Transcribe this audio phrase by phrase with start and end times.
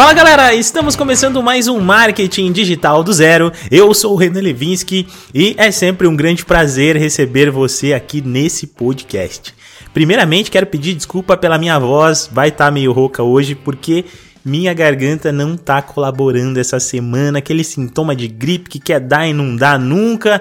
[0.00, 3.52] Fala galera, estamos começando mais um Marketing Digital do Zero.
[3.70, 8.66] Eu sou o Renan Levinsky e é sempre um grande prazer receber você aqui nesse
[8.66, 9.54] podcast.
[9.92, 14.06] Primeiramente, quero pedir desculpa pela minha voz, vai estar tá meio rouca hoje porque
[14.42, 19.34] minha garganta não tá colaborando essa semana, aquele sintoma de gripe que quer dar e
[19.34, 20.40] não dá nunca.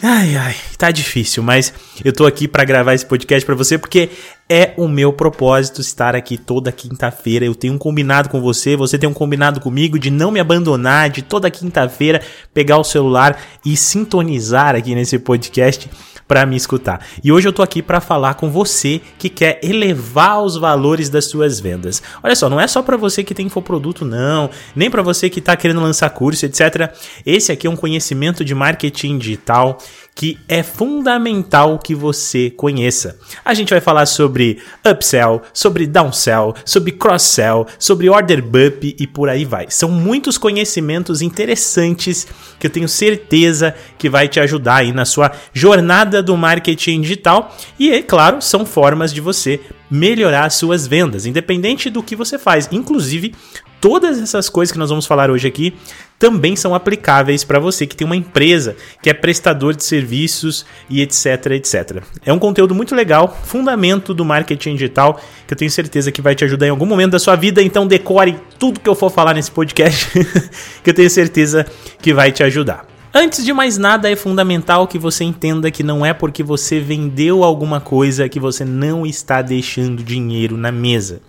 [0.00, 1.74] Ai, ai, tá difícil, mas
[2.04, 4.10] eu tô aqui para gravar esse podcast para você porque
[4.48, 7.44] é o meu propósito estar aqui toda quinta-feira.
[7.44, 11.10] Eu tenho um combinado com você, você tem um combinado comigo de não me abandonar,
[11.10, 12.22] de toda quinta-feira
[12.54, 15.90] pegar o celular e sintonizar aqui nesse podcast
[16.28, 17.04] para me escutar.
[17.22, 21.26] E hoje eu tô aqui para falar com você que quer elevar os valores das
[21.26, 22.02] suas vendas.
[22.22, 25.40] Olha só, não é só para você que tem infoproduto não, nem para você que
[25.40, 26.92] tá querendo lançar curso, etc.
[27.24, 29.78] Esse aqui é um conhecimento de marketing digital
[30.16, 33.18] que é fundamental que você conheça.
[33.44, 39.28] A gente vai falar sobre upsell, sobre downsell, sobre cross-sell, sobre order bump e por
[39.28, 39.66] aí vai.
[39.68, 42.26] São muitos conhecimentos interessantes
[42.58, 47.54] que eu tenho certeza que vai te ajudar aí na sua jornada do marketing digital
[47.78, 49.60] e, é claro, são formas de você
[49.90, 52.68] melhorar suas vendas, independente do que você faz.
[52.72, 53.34] Inclusive,
[53.82, 55.74] todas essas coisas que nós vamos falar hoje aqui
[56.18, 61.00] também são aplicáveis para você que tem uma empresa, que é prestador de serviços e
[61.02, 62.02] etc, etc.
[62.24, 66.34] É um conteúdo muito legal, fundamento do marketing digital, que eu tenho certeza que vai
[66.34, 69.34] te ajudar em algum momento da sua vida, então decore tudo que eu for falar
[69.34, 70.08] nesse podcast,
[70.82, 71.66] que eu tenho certeza
[72.00, 72.95] que vai te ajudar.
[73.18, 77.42] Antes de mais nada, é fundamental que você entenda que não é porque você vendeu
[77.42, 81.22] alguma coisa que você não está deixando dinheiro na mesa.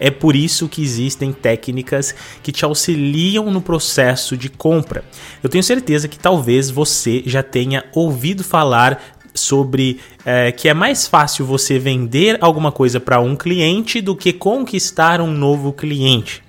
[0.00, 5.04] É por isso que existem técnicas que te auxiliam no processo de compra.
[5.42, 8.98] Eu tenho certeza que talvez você já tenha ouvido falar
[9.34, 14.32] sobre é, que é mais fácil você vender alguma coisa para um cliente do que
[14.32, 16.45] conquistar um novo cliente.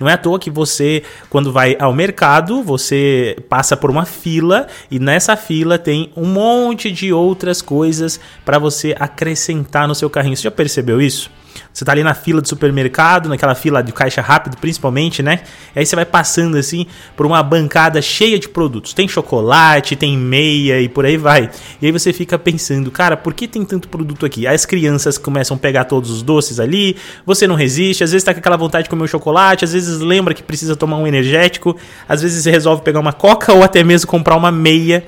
[0.00, 4.66] Não é à toa que você, quando vai ao mercado, você passa por uma fila
[4.90, 10.34] e nessa fila tem um monte de outras coisas para você acrescentar no seu carrinho.
[10.34, 11.30] Você já percebeu isso?
[11.72, 15.40] Você tá ali na fila do supermercado, naquela fila de caixa rápido, principalmente, né?
[15.74, 18.92] E aí você vai passando assim por uma bancada cheia de produtos.
[18.92, 21.50] Tem chocolate, tem meia e por aí vai.
[21.80, 24.46] E aí você fica pensando, cara, por que tem tanto produto aqui?
[24.46, 28.32] As crianças começam a pegar todos os doces ali, você não resiste, às vezes tá
[28.32, 31.76] com aquela vontade de comer um chocolate, às vezes lembra que precisa tomar um energético,
[32.08, 35.04] às vezes resolve pegar uma coca ou até mesmo comprar uma meia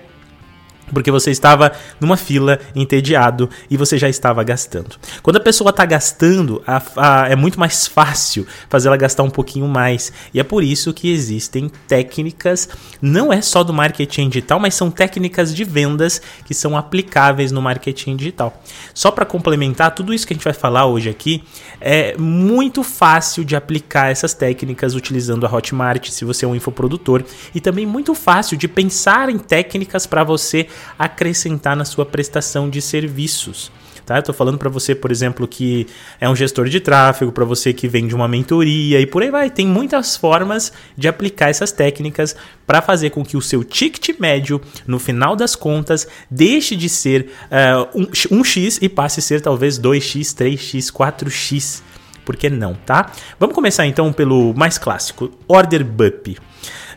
[0.93, 4.97] porque você estava numa fila entediado e você já estava gastando.
[5.23, 9.31] Quando a pessoa está gastando, a, a, é muito mais fácil fazer ela gastar um
[9.31, 10.13] pouquinho mais.
[10.33, 12.69] E é por isso que existem técnicas,
[13.01, 17.63] não é só do marketing digital, mas são técnicas de vendas que são aplicáveis no
[17.63, 18.63] marketing digital.
[18.95, 21.45] Só para complementar, tudo isso que a gente vai falar hoje aqui
[21.81, 27.25] é muito fácil de aplicar essas técnicas utilizando a Hotmart, se você é um infoprodutor,
[27.55, 32.81] e também muito fácil de pensar em técnicas para você acrescentar na sua prestação de
[32.81, 33.71] serviços.
[34.05, 34.19] Tá?
[34.19, 35.87] Eu tô falando para você, por exemplo, que
[36.21, 39.49] é um gestor de tráfego, para você que vende uma mentoria e por aí vai.
[39.49, 42.35] Tem muitas formas de aplicar essas técnicas
[42.67, 47.31] para fazer com que o seu ticket médio, no final das contas, deixe de ser
[47.45, 51.83] uh, um, um X e passe a ser talvez 2X, 3X, 4X.
[52.25, 53.11] Por que não, tá?
[53.39, 56.37] Vamos começar então pelo mais clássico, Order Bup.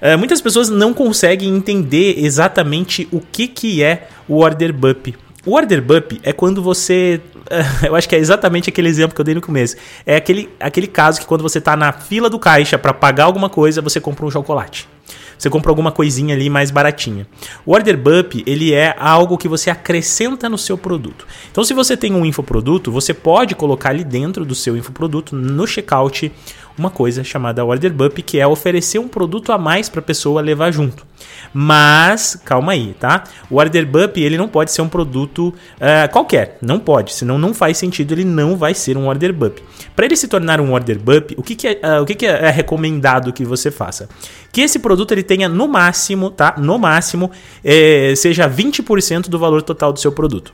[0.01, 5.15] Uh, muitas pessoas não conseguem entender exatamente o que, que é o order bup.
[5.45, 7.21] O order bup é quando você.
[7.35, 9.75] Uh, eu acho que é exatamente aquele exemplo que eu dei no começo.
[10.05, 13.49] É aquele, aquele caso que quando você está na fila do caixa para pagar alguma
[13.49, 14.87] coisa, você compra um chocolate
[15.37, 17.27] você compra alguma coisinha ali mais baratinha.
[17.65, 21.27] O order bump, ele é algo que você acrescenta no seu produto.
[21.51, 25.67] Então, se você tem um infoproduto, você pode colocar ali dentro do seu infoproduto, no
[25.67, 26.31] checkout,
[26.77, 30.41] uma coisa chamada order bump, que é oferecer um produto a mais para a pessoa
[30.41, 31.05] levar junto.
[31.53, 33.23] Mas, calma aí, tá?
[33.49, 36.57] O order bump, ele não pode ser um produto uh, qualquer.
[36.61, 39.61] Não pode, senão não faz sentido, ele não vai ser um order bump.
[39.95, 42.25] Para ele se tornar um order bump, o que, que, é, uh, o que, que
[42.25, 44.09] é recomendado que você faça?
[44.51, 46.55] Que esse produto ele tenha no máximo, tá?
[46.57, 47.31] No máximo,
[47.63, 50.53] eh, seja 20% do valor total do seu produto.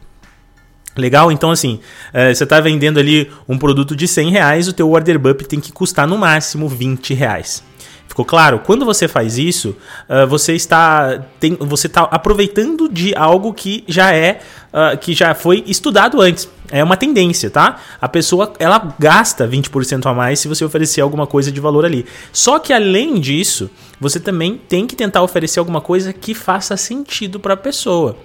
[0.95, 1.31] Legal?
[1.31, 1.79] Então, assim,
[2.13, 5.59] é, você está vendendo ali um produto de 100 reais, o teu order bump tem
[5.59, 7.63] que custar no máximo 20 reais.
[8.11, 8.59] Ficou claro?
[8.59, 9.69] Quando você faz isso,
[10.09, 14.41] uh, você está tem, você está aproveitando de algo que já é
[14.73, 16.49] uh, que já foi estudado antes.
[16.69, 17.79] É uma tendência, tá?
[18.01, 22.05] A pessoa ela gasta 20% a mais se você oferecer alguma coisa de valor ali.
[22.33, 27.39] Só que além disso, você também tem que tentar oferecer alguma coisa que faça sentido
[27.39, 28.17] para a pessoa.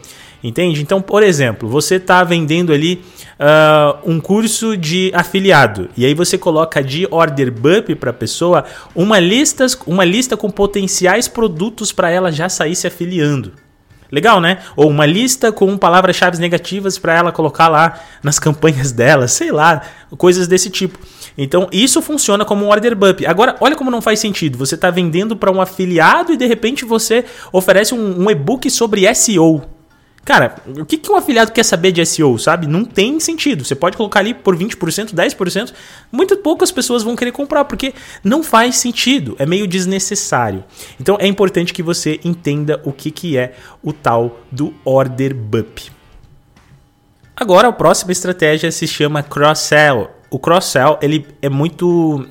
[0.43, 0.83] Entende?
[0.83, 3.03] Então, por exemplo, você está vendendo ali
[3.41, 8.65] uh, um curso de afiliado e aí você coloca de order bump para a pessoa
[8.95, 13.53] uma lista, uma lista com potenciais produtos para ela já sair se afiliando.
[14.11, 14.59] Legal, né?
[14.77, 19.83] Ou uma lista com palavras-chave negativas para ela colocar lá nas campanhas dela, sei lá,
[20.17, 20.99] coisas desse tipo.
[21.37, 23.27] Então, isso funciona como um order bump.
[23.27, 24.57] Agora, olha como não faz sentido.
[24.59, 29.13] Você está vendendo para um afiliado e de repente você oferece um, um e-book sobre
[29.15, 29.76] SEO.
[30.27, 32.67] Cara, o que, que um afiliado quer saber de SEO, sabe?
[32.67, 33.65] Não tem sentido.
[33.65, 35.73] Você pode colocar ali por 20%, 10%,
[36.11, 37.95] muito poucas pessoas vão querer comprar, porque
[38.25, 40.65] não faz sentido, é meio desnecessário.
[41.01, 45.93] Então é importante que você entenda o que, que é o tal do order bump.
[47.37, 50.11] Agora a próxima estratégia se chama cross-sell.
[50.29, 52.27] O cross-sell ele é muito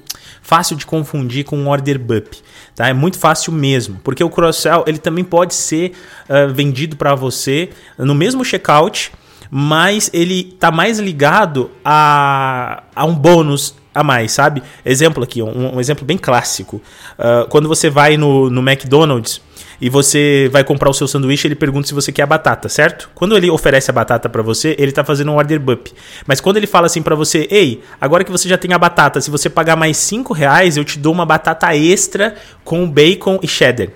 [0.45, 2.35] fácil de confundir com um order bump.
[2.75, 2.87] Tá?
[2.87, 5.93] É muito fácil mesmo, porque o cross-sell ele também pode ser
[6.29, 9.11] uh, vendido para você no mesmo checkout,
[9.49, 14.61] mas ele está mais ligado a, a um bônus a mais, sabe?
[14.83, 16.81] Exemplo aqui, um, um exemplo bem clássico.
[17.17, 19.41] Uh, quando você vai no, no McDonald's
[19.79, 23.09] e você vai comprar o seu sanduíche, ele pergunta se você quer a batata, certo?
[23.15, 25.87] Quando ele oferece a batata para você, ele tá fazendo um order bump.
[26.27, 29.21] Mas quando ele fala assim para você, ei, agora que você já tem a batata,
[29.21, 33.47] se você pagar mais 5 reais, eu te dou uma batata extra com bacon e
[33.47, 33.87] cheddar.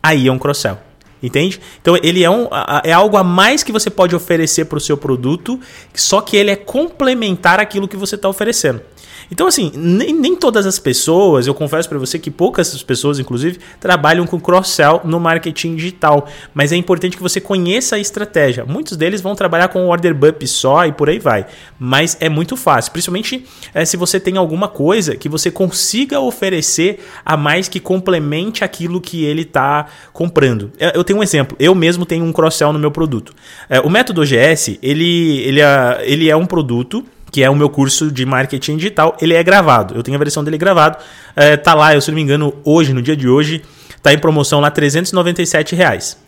[0.00, 0.78] Aí é um cross-sell.
[1.22, 1.60] Entende?
[1.80, 2.48] Então ele é, um,
[2.82, 5.60] é algo a mais que você pode oferecer para o seu produto,
[5.94, 8.82] só que ele é complementar aquilo que você está oferecendo.
[9.32, 13.58] Então, assim, nem, nem todas as pessoas, eu confesso para você que poucas pessoas, inclusive,
[13.80, 16.28] trabalham com cross-sell no marketing digital.
[16.52, 18.66] Mas é importante que você conheça a estratégia.
[18.66, 21.46] Muitos deles vão trabalhar com order bump só e por aí vai.
[21.78, 27.02] Mas é muito fácil, principalmente é, se você tem alguma coisa que você consiga oferecer
[27.24, 30.70] a mais que complemente aquilo que ele está comprando.
[30.92, 31.56] Eu tenho um exemplo.
[31.58, 33.32] Eu mesmo tenho um cross-sell no meu produto.
[33.70, 37.02] É, o método OGS, ele, ele, é, ele é um produto
[37.32, 39.94] que é o meu curso de marketing digital, ele é gravado.
[39.94, 40.98] Eu tenho a versão dele gravado.
[41.34, 43.62] É, tá lá, eu, se não me engano, hoje, no dia de hoje,
[44.02, 46.18] tá em promoção lá 397 reais.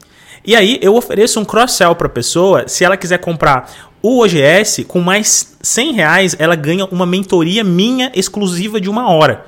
[0.46, 3.70] E aí eu ofereço um cross-sell para a pessoa, se ela quiser comprar
[4.02, 9.44] o OGS, com mais 100 reais, ela ganha uma mentoria minha exclusiva de uma hora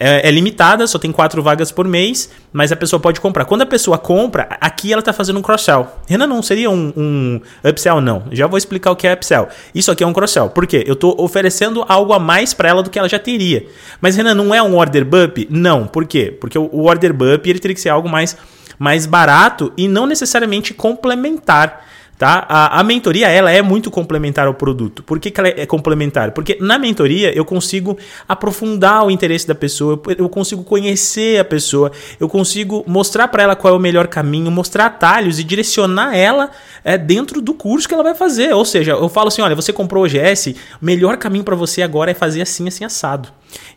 [0.00, 3.44] é, é, limitada, só tem quatro vagas por mês, mas a pessoa pode comprar.
[3.44, 5.88] Quando a pessoa compra, aqui ela está fazendo um cross-sell.
[6.06, 8.00] Renan, não seria um, um upsell?
[8.00, 8.22] Não.
[8.30, 9.48] Já vou explicar o que é upsell.
[9.74, 10.50] Isso aqui é um cross-sell.
[10.50, 10.84] Por quê?
[10.86, 13.66] Eu estou oferecendo algo a mais para ela do que ela já teria.
[14.00, 15.48] Mas, Renan, não é um order bump?
[15.50, 15.88] Não.
[15.88, 16.36] Por quê?
[16.40, 18.36] Porque o, o order bump ele teria que ser algo mais,
[18.78, 21.84] mais barato e não necessariamente complementar.
[22.18, 22.44] Tá?
[22.48, 25.04] A, a, mentoria ela é muito complementar ao produto.
[25.04, 26.32] Por que, que ela é complementar?
[26.32, 27.96] Porque na mentoria eu consigo
[28.28, 33.54] aprofundar o interesse da pessoa, eu consigo conhecer a pessoa, eu consigo mostrar para ela
[33.54, 36.50] qual é o melhor caminho, mostrar atalhos e direcionar ela
[36.82, 38.52] é, dentro do curso que ela vai fazer.
[38.52, 41.82] Ou seja, eu falo assim: olha, você comprou o OGS, o melhor caminho para você
[41.82, 43.28] agora é fazer assim, assim, assado.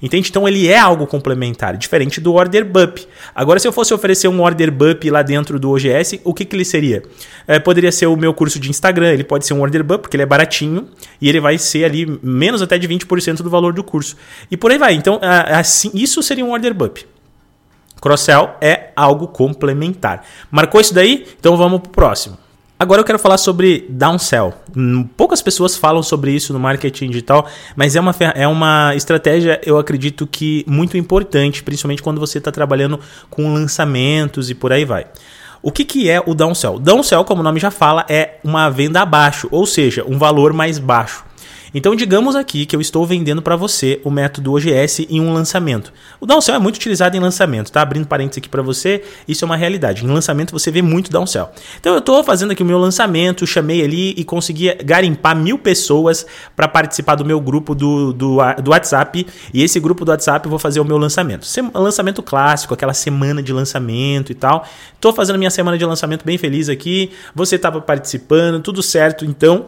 [0.02, 0.30] Entende?
[0.30, 3.06] Então ele é algo complementar, diferente do order bump.
[3.34, 6.56] Agora, se eu fosse oferecer um order bump lá dentro do OGS, o que, que
[6.56, 7.04] ele seria?
[7.48, 10.16] É, poderia ser o meu curso de Instagram, ele pode ser um order bump, porque
[10.16, 10.88] ele é baratinho
[11.20, 14.16] e ele vai ser ali menos até de 20% do valor do curso.
[14.50, 14.94] E por aí vai.
[14.94, 17.06] Então, assim, isso seria um order bump.
[18.02, 20.26] Cross-sell é algo complementar.
[20.50, 21.28] Marcou isso daí?
[21.40, 22.38] Então vamos pro próximo.
[22.82, 24.56] Agora eu quero falar sobre downsell.
[24.76, 29.62] Hum, poucas pessoas falam sobre isso no marketing digital, mas é uma, é uma estratégia,
[29.64, 34.84] eu acredito que muito importante, principalmente quando você está trabalhando com lançamentos e por aí
[34.84, 35.06] vai.
[35.62, 36.80] O que, que é o downsell?
[36.80, 40.80] Downsell, como o nome já fala, é uma venda abaixo, ou seja, um valor mais
[40.80, 41.24] baixo.
[41.74, 45.94] Então, digamos aqui que eu estou vendendo para você o método OGS em um lançamento.
[46.20, 47.82] O downsell é muito utilizado em lançamento, tá?
[47.82, 50.04] Abrindo parênteses aqui para você, isso é uma realidade.
[50.04, 51.50] Em lançamento você vê muito downsell.
[51.80, 56.26] Então, eu estou fazendo aqui o meu lançamento, chamei ali e consegui garimpar mil pessoas
[56.56, 59.26] para participar do meu grupo do, do, do WhatsApp.
[59.54, 61.46] E esse grupo do WhatsApp eu vou fazer o meu lançamento.
[61.46, 64.66] Sem, lançamento clássico, aquela semana de lançamento e tal.
[64.94, 67.12] Estou fazendo minha semana de lançamento bem feliz aqui.
[67.34, 69.24] Você estava participando, tudo certo.
[69.24, 69.68] Então,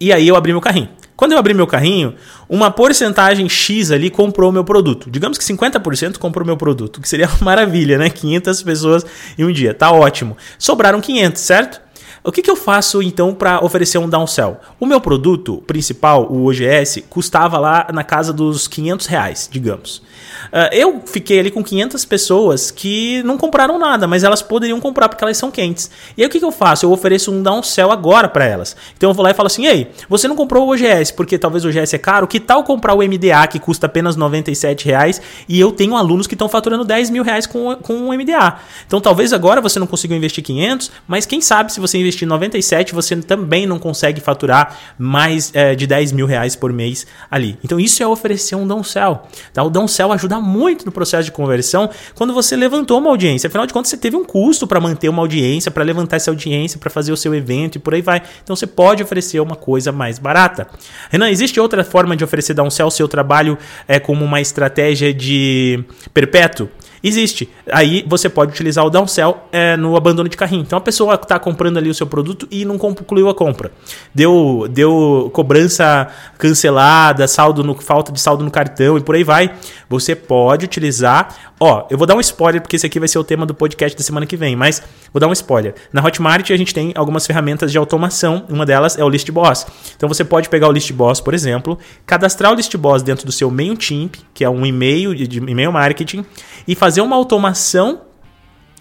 [0.00, 0.88] e aí eu abri meu carrinho.
[1.14, 2.14] Quando eu abri meu carrinho,
[2.48, 5.10] uma porcentagem X ali comprou meu produto.
[5.10, 8.08] Digamos que 50% comprou meu produto, que seria uma maravilha, né?
[8.08, 9.06] 500 pessoas
[9.38, 10.34] em um dia, tá ótimo.
[10.58, 11.89] Sobraram 500, certo?
[12.22, 14.60] O que, que eu faço então para oferecer um downsell?
[14.78, 20.02] O meu produto principal, o OGS, custava lá na casa dos 500 reais, digamos.
[20.48, 25.08] Uh, eu fiquei ali com 500 pessoas que não compraram nada, mas elas poderiam comprar
[25.08, 25.90] porque elas são quentes.
[26.16, 26.84] E aí o que, que eu faço?
[26.84, 28.76] Eu ofereço um downsell agora para elas.
[28.96, 31.64] Então eu vou lá e falo assim: ei, você não comprou o OGS porque talvez
[31.64, 35.58] o OGS é caro, que tal comprar o MDA que custa apenas 97 reais e
[35.58, 38.58] eu tenho alunos que estão faturando 10 mil reais com, com o MDA.
[38.86, 42.26] Então talvez agora você não consiga investir 500, mas quem sabe se você investir investir
[42.26, 47.56] 97, você também não consegue faturar mais é, de 10 mil reais por mês ali.
[47.64, 49.22] Então isso é oferecer um downsell.
[49.52, 49.62] Tá?
[49.62, 53.48] O downsell ajuda muito no processo de conversão quando você levantou uma audiência.
[53.48, 56.78] Afinal de contas, você teve um custo para manter uma audiência, para levantar essa audiência,
[56.78, 58.22] para fazer o seu evento e por aí vai.
[58.42, 60.66] Então você pode oferecer uma coisa mais barata.
[61.10, 65.84] Renan, existe outra forma de oferecer downsell o seu trabalho é, como uma estratégia de
[66.12, 66.68] perpétuo?
[67.02, 67.48] Existe.
[67.72, 70.62] Aí você pode utilizar o downsell é, no abandono de carrinho.
[70.62, 73.72] Então a pessoa está comprando ali o seu produto e não concluiu a compra.
[74.14, 79.54] Deu, deu cobrança cancelada, saldo no, falta de saldo no cartão e por aí vai.
[79.88, 81.52] Você pode utilizar.
[81.58, 83.96] Ó, eu vou dar um spoiler porque esse aqui vai ser o tema do podcast
[83.96, 85.74] da semana que vem, mas vou dar um spoiler.
[85.92, 88.44] Na Hotmart a gente tem algumas ferramentas de automação.
[88.48, 89.66] Uma delas é o List Boss.
[89.96, 93.32] Então você pode pegar o List Boss, por exemplo, cadastrar o List Boss dentro do
[93.32, 96.24] seu MailChimp, que é um e-mail de e-mail marketing,
[96.66, 98.00] e fazer fazer uma automação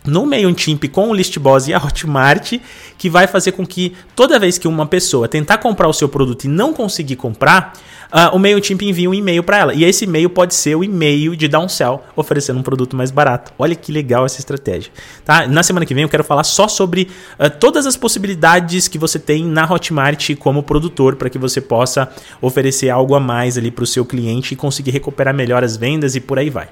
[0.05, 2.53] no MailChimp com o ListBoss e a Hotmart,
[2.97, 6.45] que vai fazer com que toda vez que uma pessoa tentar comprar o seu produto
[6.45, 7.73] e não conseguir comprar,
[8.11, 9.73] uh, o MailChimp envia um e-mail para ela.
[9.73, 13.51] E esse e-mail pode ser o e-mail de downsell, oferecendo um produto mais barato.
[13.57, 14.91] Olha que legal essa estratégia.
[15.23, 15.47] Tá?
[15.47, 19.19] Na semana que vem eu quero falar só sobre uh, todas as possibilidades que você
[19.19, 23.83] tem na Hotmart como produtor, para que você possa oferecer algo a mais ali para
[23.83, 26.69] o seu cliente e conseguir recuperar melhor as vendas e por aí vai.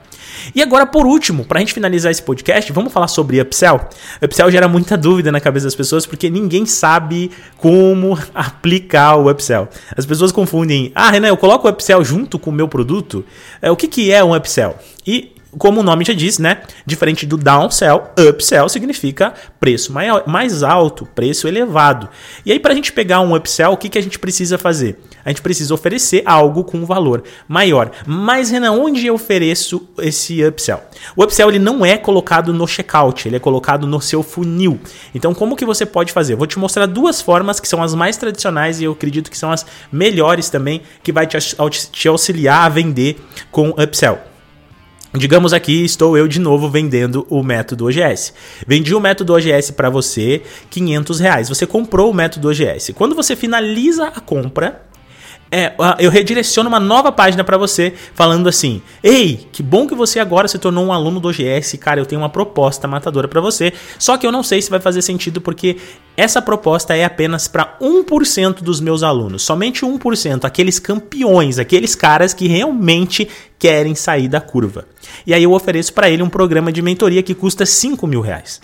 [0.54, 3.82] E agora, por último, para a gente finalizar esse podcast, vamos falar sobre upsell.
[4.22, 9.68] Upsell gera muita dúvida na cabeça das pessoas porque ninguém sabe como aplicar o upsell.
[9.96, 13.26] As pessoas confundem, ah, Renan, eu coloco o upsell junto com o meu produto.
[13.60, 14.78] É, o que, que é um upsell?
[15.06, 16.62] E como o nome já diz, né?
[16.86, 22.10] Diferente do downsell, upsell significa preço maior, mais alto, preço elevado.
[22.46, 25.00] E aí, para a gente pegar um upsell, o que, que a gente precisa fazer?
[25.24, 27.92] A gente precisa oferecer algo com valor maior.
[28.06, 30.82] Mas, Renan, onde eu ofereço esse upsell?
[31.16, 34.80] O upsell ele não é colocado no checkout, ele é colocado no seu funil.
[35.14, 36.34] Então, como que você pode fazer?
[36.34, 39.38] Eu vou te mostrar duas formas que são as mais tradicionais e eu acredito que
[39.38, 41.38] são as melhores também, que vai te,
[41.92, 43.18] te auxiliar a vender
[43.52, 44.37] com upsell.
[45.18, 48.34] Digamos aqui, estou eu de novo vendendo o método OGS.
[48.68, 51.50] Vendi o método OGS para você, 500 reais.
[51.50, 52.94] Você comprou o método OGS.
[52.94, 54.87] Quando você finaliza a compra,
[55.52, 60.20] é, eu redireciono uma nova página para você falando assim: Ei, que bom que você
[60.20, 62.00] agora se tornou um aluno do OGS, cara.
[62.00, 63.74] Eu tenho uma proposta matadora para você.
[63.98, 65.78] Só que eu não sei se vai fazer sentido porque
[66.18, 69.44] essa proposta é apenas para 1% dos meus alunos.
[69.44, 73.28] Somente 1%, aqueles campeões, aqueles caras que realmente
[73.58, 74.86] querem sair da curva.
[75.26, 78.60] E aí eu ofereço para ele um programa de mentoria que custa 5 mil reais.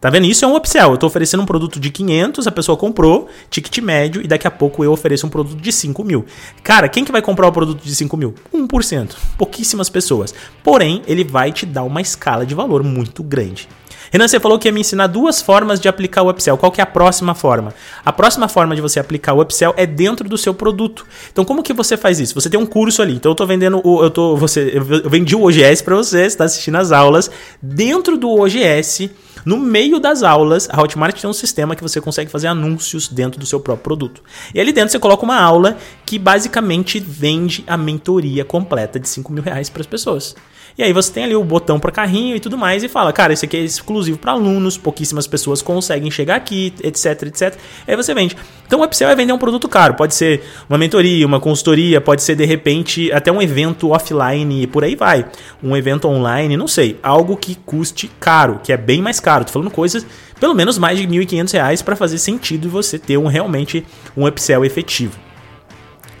[0.00, 0.26] Tá vendo?
[0.26, 0.90] Isso é um upsell.
[0.90, 4.50] Eu estou oferecendo um produto de 500, a pessoa comprou, ticket médio, e daqui a
[4.50, 6.24] pouco eu ofereço um produto de 5 mil.
[6.62, 8.34] Cara, quem que vai comprar o produto de 5 mil?
[8.54, 9.16] 1%.
[9.36, 10.32] Pouquíssimas pessoas.
[10.62, 13.68] Porém, ele vai te dar uma escala de valor muito grande.
[14.10, 16.56] Renan, você falou que ia me ensinar duas formas de aplicar o upsell.
[16.56, 17.74] Qual que é a próxima forma?
[18.04, 21.06] A próxima forma de você aplicar o upsell é dentro do seu produto.
[21.32, 22.34] Então, como que você faz isso?
[22.34, 23.14] Você tem um curso ali.
[23.14, 26.44] Então, eu estou vendendo o, eu tô, você, eu vendi o OGS para você, está
[26.44, 27.30] assistindo as aulas.
[27.60, 29.10] Dentro do OGS,
[29.44, 33.38] no meio das aulas, a Hotmart tem um sistema que você consegue fazer anúncios dentro
[33.38, 34.22] do seu próprio produto.
[34.54, 39.32] E ali dentro você coloca uma aula que basicamente vende a mentoria completa de 5
[39.32, 40.34] mil reais para as pessoas.
[40.78, 43.32] E aí você tem ali o botão para carrinho e tudo mais e fala, cara,
[43.32, 47.56] esse aqui é exclusivo para alunos, pouquíssimas pessoas conseguem chegar aqui, etc, etc.
[47.84, 48.36] Aí você vende.
[48.64, 49.94] Então o upsell é vender um produto caro.
[49.94, 54.66] Pode ser uma mentoria, uma consultoria, pode ser de repente até um evento offline e
[54.68, 55.26] por aí vai.
[55.60, 56.96] Um evento online, não sei.
[57.02, 59.44] Algo que custe caro, que é bem mais caro.
[59.44, 60.06] Tô falando coisas
[60.38, 63.84] pelo menos mais de R$ 1.500 para fazer sentido você ter um, realmente
[64.16, 65.27] um upsell efetivo.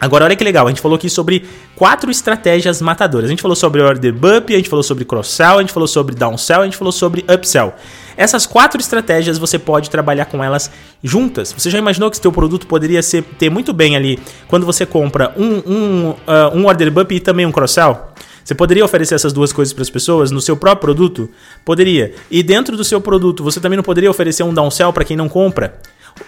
[0.00, 3.26] Agora, olha que legal, a gente falou aqui sobre quatro estratégias matadoras.
[3.26, 6.14] A gente falou sobre order bump, a gente falou sobre cross-sell, a gente falou sobre
[6.14, 7.74] downsell, a gente falou sobre upsell.
[8.16, 10.70] Essas quatro estratégias você pode trabalhar com elas
[11.02, 11.52] juntas.
[11.52, 15.32] Você já imaginou que seu produto poderia ser, ter muito bem ali quando você compra
[15.36, 16.16] um, um, uh,
[16.54, 18.08] um order bump e também um cross-sell?
[18.44, 21.28] Você poderia oferecer essas duas coisas para as pessoas no seu próprio produto?
[21.64, 22.14] Poderia.
[22.30, 25.28] E dentro do seu produto, você também não poderia oferecer um downsell para quem não
[25.28, 25.74] compra?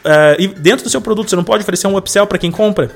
[0.05, 2.91] Uh, e dentro do seu produto, você não pode oferecer um upsell para quem compra?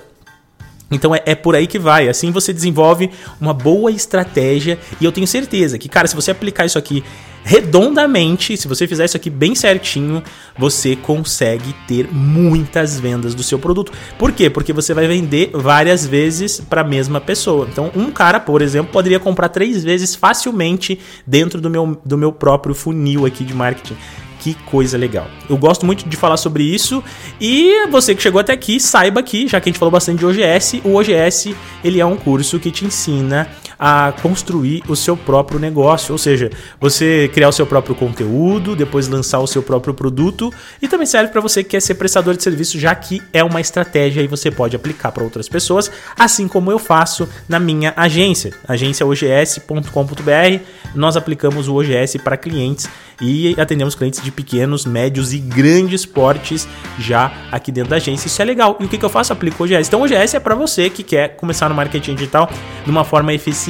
[0.91, 2.09] Então é, é, por aí que vai.
[2.09, 3.11] Assim você desenvolve
[3.41, 4.79] uma boa estratégia.
[5.01, 7.03] E eu tenho certeza que, cara, se você aplicar isso aqui
[7.45, 10.23] redondamente, se você fizer isso aqui bem certinho,
[10.59, 13.93] você consegue ter muitas vendas do seu produto.
[14.19, 14.49] Por quê?
[14.49, 17.69] Porque você vai vender várias vezes para a mesma pessoa.
[17.71, 22.33] Então, um cara, por exemplo, poderia comprar três vezes facilmente dentro do meu, do meu
[22.33, 23.97] próprio funil aqui de marketing.
[24.45, 25.27] Que coisa legal.
[25.49, 27.03] Eu gosto muito de falar sobre isso
[27.41, 30.27] e você que chegou até aqui, saiba que, já que a gente falou bastante de
[30.27, 35.59] OGS, o OGS ele é um curso que te ensina a construir o seu próprio
[35.59, 36.51] negócio, ou seja,
[36.81, 41.31] você criar o seu próprio conteúdo, depois lançar o seu próprio produto e também serve
[41.31, 44.51] para você que quer ser prestador de serviço, já que é uma estratégia e você
[44.51, 50.65] pode aplicar para outras pessoas, assim como eu faço na minha agência, agência ogs.com.br.
[50.95, 52.89] Nós aplicamos o OGS para clientes
[53.21, 56.67] e atendemos clientes de pequenos, médios e grandes portes
[56.99, 58.27] já aqui dentro da agência.
[58.27, 58.77] Isso é legal.
[58.81, 59.33] E o que, que eu faço?
[59.33, 59.89] Aplico o OGS.
[59.89, 62.51] Então, o OGS é para você que quer começar no marketing digital
[62.85, 63.64] de uma forma eficiente,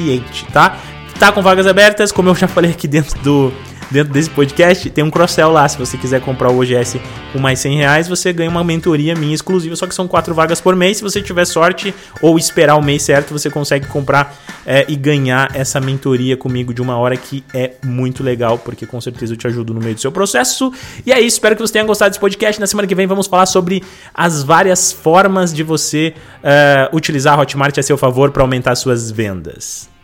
[0.51, 0.77] tá?
[1.19, 3.53] Tá com vagas abertas, como eu já falei aqui dentro do
[3.91, 5.67] dentro desse podcast, tem um cross-sell lá.
[5.67, 6.99] Se você quiser comprar o OGS
[7.31, 10.61] com mais 100 reais, você ganha uma mentoria minha exclusiva, só que são quatro vagas
[10.61, 10.97] por mês.
[10.97, 15.51] Se você tiver sorte ou esperar o mês certo, você consegue comprar é, e ganhar
[15.53, 19.47] essa mentoria comigo de uma hora que é muito legal, porque com certeza eu te
[19.47, 20.71] ajudo no meio do seu processo.
[21.05, 22.59] E é isso, espero que você tenha gostado desse podcast.
[22.59, 26.13] Na semana que vem vamos falar sobre as várias formas de você
[26.43, 29.94] uh, utilizar a Hotmart a seu favor para aumentar suas vendas.